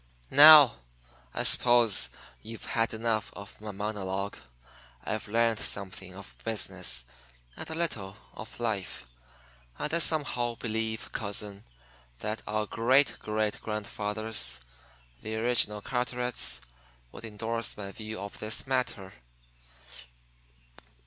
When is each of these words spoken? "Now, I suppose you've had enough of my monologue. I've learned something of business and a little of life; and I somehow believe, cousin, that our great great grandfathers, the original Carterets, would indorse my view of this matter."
"Now, 0.31 0.77
I 1.31 1.43
suppose 1.43 2.09
you've 2.41 2.65
had 2.65 2.91
enough 2.91 3.31
of 3.35 3.61
my 3.61 3.69
monologue. 3.69 4.35
I've 5.03 5.27
learned 5.27 5.59
something 5.59 6.15
of 6.15 6.39
business 6.43 7.05
and 7.55 7.69
a 7.69 7.75
little 7.75 8.17
of 8.33 8.59
life; 8.59 9.05
and 9.77 9.93
I 9.93 9.99
somehow 9.99 10.55
believe, 10.55 11.11
cousin, 11.11 11.61
that 12.17 12.41
our 12.47 12.65
great 12.65 13.17
great 13.19 13.61
grandfathers, 13.61 14.59
the 15.21 15.35
original 15.35 15.83
Carterets, 15.83 16.61
would 17.11 17.23
indorse 17.23 17.77
my 17.77 17.91
view 17.91 18.19
of 18.21 18.39
this 18.39 18.65
matter." 18.65 19.13